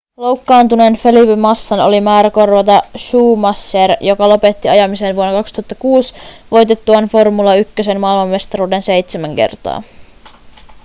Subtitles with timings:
[0.17, 6.13] loukkaantuneen felipe massan oli määrä korvata schumacher joka lopetti ajamisen vuonna 2006
[6.51, 9.83] voitettuaan formula 1:n maailmanmestaruuden seitsemän kertaa